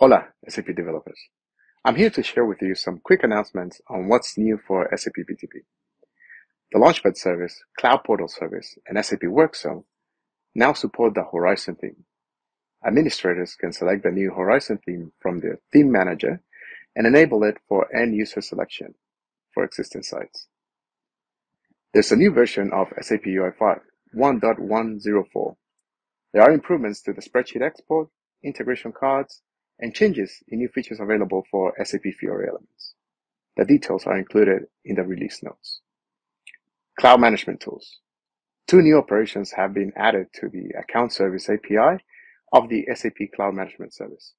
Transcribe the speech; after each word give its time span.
Hola, 0.00 0.26
SAP 0.48 0.74
developers. 0.74 1.20
I'm 1.84 1.94
here 1.94 2.10
to 2.10 2.22
share 2.24 2.44
with 2.44 2.60
you 2.60 2.74
some 2.74 2.98
quick 3.04 3.22
announcements 3.22 3.80
on 3.88 4.08
what's 4.08 4.36
new 4.36 4.58
for 4.66 4.88
SAP 4.96 5.12
BTP. 5.30 5.62
The 6.72 6.80
Launchpad 6.80 7.16
service, 7.16 7.62
Cloud 7.78 8.02
Portal 8.04 8.26
service, 8.26 8.76
and 8.88 9.02
SAP 9.04 9.20
WorkZone 9.20 9.84
now 10.52 10.72
support 10.72 11.14
the 11.14 11.22
Horizon 11.22 11.76
theme. 11.76 12.06
Administrators 12.84 13.54
can 13.54 13.72
select 13.72 14.02
the 14.02 14.10
new 14.10 14.32
Horizon 14.34 14.80
theme 14.84 15.12
from 15.20 15.38
the 15.38 15.58
theme 15.72 15.92
manager 15.92 16.42
and 16.96 17.06
enable 17.06 17.44
it 17.44 17.58
for 17.68 17.86
end 17.94 18.16
user 18.16 18.40
selection 18.40 18.96
for 19.52 19.62
existing 19.62 20.02
sites. 20.02 20.48
There's 21.92 22.10
a 22.10 22.16
new 22.16 22.32
version 22.32 22.72
of 22.72 22.88
SAP 23.00 23.26
UI5, 23.26 23.78
1.104. 24.16 25.56
There 26.32 26.42
are 26.42 26.50
improvements 26.50 27.00
to 27.02 27.12
the 27.12 27.22
spreadsheet 27.22 27.62
export, 27.62 28.08
integration 28.42 28.92
cards, 28.92 29.40
and 29.78 29.94
changes 29.94 30.42
in 30.48 30.58
new 30.58 30.68
features 30.68 31.00
available 31.00 31.44
for 31.50 31.74
SAP 31.82 32.02
Fiori 32.18 32.48
elements. 32.48 32.94
The 33.56 33.64
details 33.64 34.06
are 34.06 34.18
included 34.18 34.64
in 34.84 34.96
the 34.96 35.04
release 35.04 35.42
notes. 35.42 35.80
Cloud 36.98 37.20
management 37.20 37.60
tools. 37.60 37.98
Two 38.66 38.80
new 38.80 38.96
operations 38.98 39.52
have 39.52 39.74
been 39.74 39.92
added 39.96 40.28
to 40.34 40.48
the 40.48 40.70
account 40.78 41.12
service 41.12 41.48
API 41.50 42.02
of 42.52 42.68
the 42.68 42.86
SAP 42.94 43.30
Cloud 43.34 43.54
Management 43.54 43.92
Service. 43.92 44.32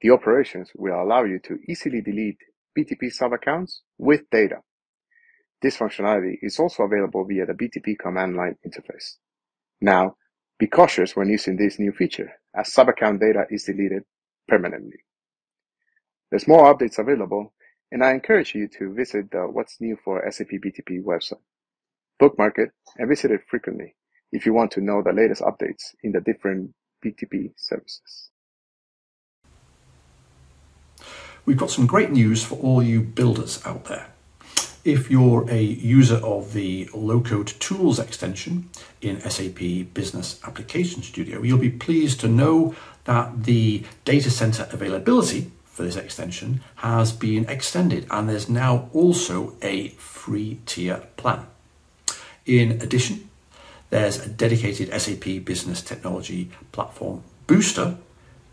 The 0.00 0.10
operations 0.10 0.70
will 0.74 1.00
allow 1.00 1.24
you 1.24 1.38
to 1.40 1.58
easily 1.68 2.00
delete 2.00 2.38
BTP 2.78 3.12
sub-accounts 3.12 3.82
with 3.98 4.30
data. 4.30 4.62
This 5.60 5.76
functionality 5.76 6.36
is 6.40 6.58
also 6.58 6.84
available 6.84 7.26
via 7.26 7.44
the 7.44 7.52
BTP 7.52 7.98
command 7.98 8.34
line 8.34 8.56
interface. 8.66 9.16
Now, 9.80 10.16
be 10.58 10.66
cautious 10.66 11.14
when 11.14 11.28
using 11.28 11.56
this 11.56 11.78
new 11.78 11.92
feature, 11.92 12.32
as 12.54 12.72
sub-account 12.72 13.20
data 13.20 13.44
is 13.50 13.64
deleted 13.64 14.04
permanently. 14.50 14.98
There's 16.30 16.48
more 16.48 16.74
updates 16.74 16.98
available, 16.98 17.54
and 17.90 18.04
I 18.04 18.12
encourage 18.12 18.54
you 18.54 18.68
to 18.78 18.92
visit 18.92 19.30
the 19.30 19.42
What's 19.42 19.80
New 19.80 19.96
for 20.04 20.28
SAP 20.30 20.48
BTP 20.48 21.02
website. 21.02 21.40
Bookmark 22.18 22.58
it 22.58 22.70
and 22.98 23.08
visit 23.08 23.30
it 23.30 23.40
frequently 23.48 23.94
if 24.32 24.44
you 24.44 24.52
want 24.52 24.72
to 24.72 24.80
know 24.80 25.02
the 25.02 25.12
latest 25.12 25.42
updates 25.42 25.94
in 26.02 26.12
the 26.12 26.20
different 26.20 26.74
BTP 27.04 27.52
services. 27.56 28.30
We've 31.46 31.56
got 31.56 31.70
some 31.70 31.86
great 31.86 32.10
news 32.10 32.44
for 32.44 32.56
all 32.56 32.82
you 32.82 33.00
builders 33.00 33.64
out 33.64 33.86
there. 33.86 34.09
If 34.84 35.10
you're 35.10 35.44
a 35.50 35.60
user 35.60 36.16
of 36.16 36.54
the 36.54 36.88
low-code 36.94 37.48
tools 37.60 37.98
extension 37.98 38.70
in 39.02 39.20
SAP 39.20 39.92
Business 39.92 40.40
Application 40.42 41.02
Studio, 41.02 41.42
you'll 41.42 41.58
be 41.58 41.68
pleased 41.68 42.20
to 42.20 42.28
know 42.28 42.74
that 43.04 43.44
the 43.44 43.84
data 44.06 44.30
center 44.30 44.66
availability 44.72 45.50
for 45.66 45.82
this 45.82 45.96
extension 45.96 46.62
has 46.76 47.12
been 47.12 47.44
extended 47.46 48.06
and 48.10 48.26
there's 48.26 48.48
now 48.48 48.88
also 48.94 49.54
a 49.60 49.88
free 49.98 50.60
tier 50.64 51.02
plan. 51.18 51.46
In 52.46 52.72
addition, 52.80 53.28
there's 53.90 54.24
a 54.24 54.30
dedicated 54.30 54.88
SAP 54.98 55.44
Business 55.44 55.82
Technology 55.82 56.50
Platform 56.72 57.22
booster. 57.46 57.98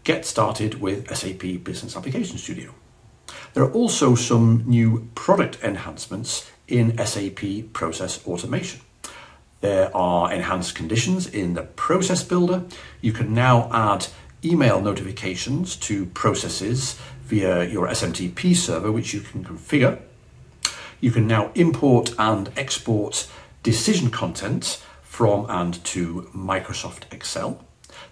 Get 0.03 0.25
started 0.25 0.81
with 0.81 1.08
SAP 1.16 1.64
Business 1.64 1.95
Application 1.95 2.38
Studio. 2.38 2.73
There 3.58 3.66
are 3.66 3.72
also 3.72 4.14
some 4.14 4.66
new 4.68 5.10
product 5.16 5.58
enhancements 5.64 6.48
in 6.68 6.96
SAP 7.04 7.74
Process 7.74 8.24
Automation. 8.28 8.82
There 9.62 9.90
are 9.98 10.32
enhanced 10.32 10.76
conditions 10.76 11.26
in 11.26 11.56
the 11.56 11.64
Process 11.64 12.24
Builder. 12.24 12.66
You 13.02 13.14
can 13.14 13.34
now 13.34 13.68
add 13.74 14.10
email 14.46 14.80
notifications 14.80 15.76
to 15.78 16.06
processes 16.06 17.00
via 17.23 17.64
your 17.67 17.88
SMTP 17.88 18.56
server, 18.56 18.92
which 18.92 19.12
you 19.16 19.22
can 19.22 19.44
configure. 19.44 20.02
You 21.02 21.10
can 21.10 21.26
now 21.26 21.50
import 21.56 22.14
and 22.20 22.52
export 22.56 23.28
decision 23.64 24.12
content 24.12 24.86
from 25.02 25.48
and 25.50 25.84
to 25.86 26.30
Microsoft 26.32 27.12
Excel. 27.12 27.66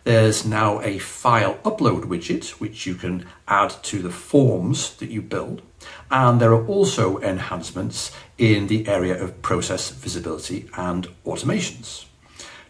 There's 0.04 0.46
now 0.46 0.82
a 0.82 1.00
file 1.00 1.56
upload 1.64 2.06
widget, 2.06 2.50
which 2.62 2.86
you 2.86 2.96
can 2.96 3.26
add 3.48 3.72
to 3.84 4.02
the 4.02 4.12
forms 4.12 4.96
that 4.98 5.10
you 5.10 5.22
build. 5.22 5.62
And 6.12 6.40
there 6.40 6.54
are 6.54 6.66
also 6.68 7.20
enhancements 7.20 8.12
in 8.38 8.68
the 8.68 8.88
area 8.88 9.22
of 9.22 9.42
process 9.42 9.90
visibility 9.90 10.70
and 10.78 11.08
automations. 11.26 12.06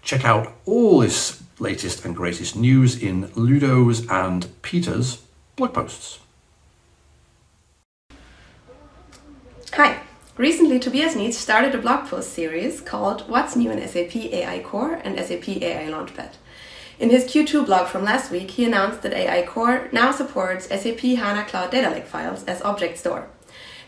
Check 0.02 0.24
out 0.24 0.54
all 0.66 1.00
this 1.00 1.44
latest 1.60 2.06
and 2.06 2.16
greatest 2.16 2.56
news 2.56 3.02
in 3.02 3.32
Ludo's 3.36 4.08
and 4.10 4.48
Peter's 4.62 5.24
blog 5.56 5.74
posts. 5.74 6.20
Hi. 9.74 10.00
Recently, 10.38 10.80
Tobias 10.80 11.16
Neitz 11.16 11.38
started 11.38 11.74
a 11.74 11.78
blog 11.78 12.08
post 12.08 12.34
series 12.34 12.82
called 12.82 13.22
What's 13.30 13.56
New 13.56 13.72
in 13.72 13.88
SAP 13.88 14.18
AI 14.18 14.60
Core 14.60 14.96
and 14.96 15.18
SAP 15.18 15.48
AI 15.48 15.90
Launchpad. 15.90 16.34
In 16.98 17.10
his 17.10 17.26
Q2 17.26 17.66
blog 17.66 17.88
from 17.88 18.06
last 18.06 18.32
week, 18.32 18.52
he 18.52 18.64
announced 18.64 19.02
that 19.02 19.12
AI 19.12 19.46
Core 19.46 19.90
now 19.92 20.12
supports 20.12 20.68
SAP 20.70 21.00
HANA 21.00 21.44
Cloud 21.44 21.72
Data 21.72 21.90
Lake 21.90 22.06
files 22.06 22.46
as 22.46 22.62
object 22.62 22.98
store. 22.98 23.28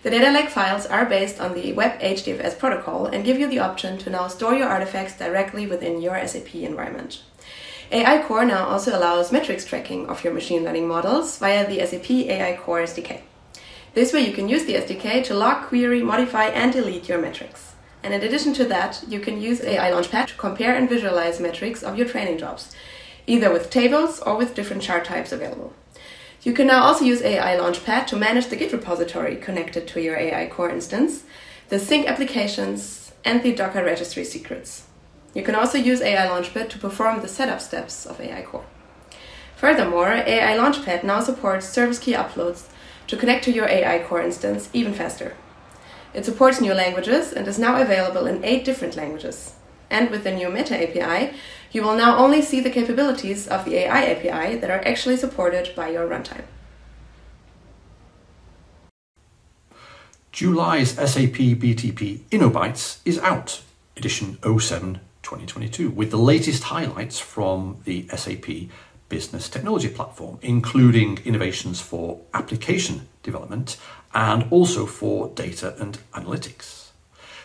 The 0.03 0.09
data 0.09 0.29
lake 0.29 0.49
files 0.49 0.85
are 0.85 1.05
based 1.05 1.39
on 1.39 1.53
the 1.53 1.71
Web 1.71 1.99
HDFS 1.99 2.59
protocol 2.59 3.05
and 3.05 3.23
give 3.23 3.39
you 3.39 3.47
the 3.47 3.59
option 3.59 3.97
to 3.99 4.09
now 4.09 4.27
store 4.27 4.53
your 4.53 4.67
artifacts 4.67 5.17
directly 5.17 5.65
within 5.65 6.01
your 6.01 6.25
SAP 6.27 6.53
environment. 6.55 7.21
AI 7.93 8.21
Core 8.23 8.45
now 8.45 8.67
also 8.67 8.97
allows 8.97 9.31
metrics 9.31 9.63
tracking 9.63 10.07
of 10.07 10.23
your 10.25 10.33
machine 10.33 10.65
learning 10.65 10.87
models 10.87 11.37
via 11.39 11.65
the 11.65 11.85
SAP 11.85 12.11
AI 12.11 12.57
Core 12.57 12.81
SDK. 12.81 13.21
This 13.93 14.11
way 14.11 14.27
you 14.27 14.33
can 14.33 14.49
use 14.49 14.65
the 14.65 14.75
SDK 14.75 15.23
to 15.23 15.33
log, 15.33 15.63
query, 15.63 16.03
modify 16.03 16.47
and 16.47 16.73
delete 16.73 17.07
your 17.07 17.19
metrics. 17.19 17.73
And 18.07 18.13
in 18.13 18.23
addition 18.23 18.53
to 18.53 18.63
that, 18.67 19.03
you 19.09 19.19
can 19.19 19.41
use 19.41 19.59
AI 19.59 19.91
Launchpad 19.91 20.27
to 20.27 20.33
compare 20.35 20.73
and 20.73 20.87
visualize 20.87 21.41
metrics 21.41 21.83
of 21.83 21.97
your 21.97 22.07
training 22.07 22.37
jobs, 22.37 22.73
either 23.25 23.51
with 23.51 23.69
tables 23.69 24.21
or 24.21 24.37
with 24.37 24.55
different 24.55 24.81
chart 24.81 25.03
types 25.03 25.33
available. 25.33 25.73
You 26.41 26.53
can 26.53 26.67
now 26.67 26.83
also 26.83 27.03
use 27.03 27.21
AI 27.21 27.57
Launchpad 27.57 28.07
to 28.07 28.15
manage 28.15 28.47
the 28.47 28.55
Git 28.55 28.71
repository 28.71 29.35
connected 29.35 29.89
to 29.89 30.01
your 30.01 30.15
AI 30.15 30.47
core 30.47 30.69
instance, 30.69 31.23
the 31.67 31.79
sync 31.79 32.07
applications, 32.07 33.11
and 33.25 33.43
the 33.43 33.53
Docker 33.53 33.83
registry 33.83 34.23
secrets. 34.23 34.85
You 35.33 35.43
can 35.43 35.55
also 35.55 35.77
use 35.77 35.99
AI 35.99 36.27
Launchpad 36.27 36.69
to 36.69 36.79
perform 36.79 37.19
the 37.19 37.27
setup 37.27 37.59
steps 37.59 38.05
of 38.05 38.21
AI 38.21 38.43
core. 38.43 38.67
Furthermore, 39.57 40.13
AI 40.13 40.55
Launchpad 40.55 41.03
now 41.03 41.19
supports 41.19 41.67
service 41.67 41.99
key 41.99 42.13
uploads 42.13 42.69
to 43.07 43.17
connect 43.17 43.43
to 43.43 43.51
your 43.51 43.67
AI 43.67 44.01
core 44.01 44.21
instance 44.21 44.69
even 44.71 44.93
faster. 44.93 45.35
It 46.17 46.25
supports 46.25 46.59
new 46.59 46.73
languages 46.73 47.31
and 47.31 47.47
is 47.47 47.59
now 47.59 47.79
available 47.79 48.25
in 48.25 48.43
eight 48.43 48.65
different 48.65 48.95
languages. 48.95 49.53
And 49.91 50.09
with 50.09 50.23
the 50.23 50.31
new 50.31 50.49
Meta 50.49 50.73
API, 50.75 51.37
you 51.71 51.83
will 51.83 51.95
now 51.95 52.17
only 52.17 52.41
see 52.41 52.59
the 52.59 52.71
capabilities 52.71 53.47
of 53.47 53.65
the 53.65 53.75
AI 53.75 54.01
API 54.13 54.57
that 54.57 54.71
are 54.71 54.81
actually 54.83 55.17
supported 55.17 55.75
by 55.75 55.89
your 55.89 56.09
runtime. 56.09 56.45
July's 60.31 60.93
SAP 60.93 61.37
BTP 61.61 62.21
InnoBytes 62.31 62.97
is 63.05 63.19
out, 63.19 63.61
edition 63.95 64.39
07 64.41 64.99
2022, 65.21 65.91
with 65.91 66.09
the 66.09 66.17
latest 66.17 66.63
highlights 66.63 67.19
from 67.19 67.79
the 67.83 68.07
SAP 68.07 68.71
Business 69.09 69.49
Technology 69.49 69.89
Platform, 69.89 70.39
including 70.41 71.19
innovations 71.25 71.79
for 71.81 72.21
application 72.33 73.07
development 73.23 73.77
and 74.13 74.45
also 74.51 74.85
for 74.85 75.29
data 75.29 75.75
and 75.79 75.99
analytics. 76.13 76.89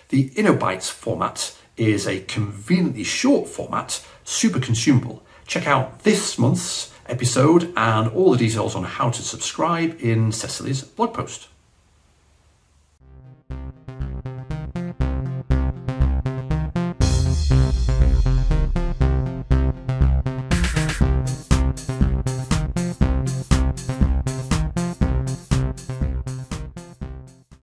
The 0.09 0.31
InnoBytes 0.31 0.91
format 0.91 1.57
is 1.77 2.07
a 2.07 2.21
conveniently 2.21 3.05
short 3.05 3.49
format, 3.49 4.05
super 4.25 4.61
consumable. 4.61 5.23
Check 5.47 5.67
out 5.67 6.01
this 6.01 6.39
month's 6.39 6.93
episode 7.07 7.73
and 7.77 8.09
all 8.13 8.33
the 8.33 8.39
details 8.39 8.75
on 8.75 8.85
how 8.85 9.11
to 9.11 9.23
subscribe 9.23 9.97
in 10.01 10.33
Cecily's 10.33 10.83
blog 10.83 11.15
post. 11.15 11.49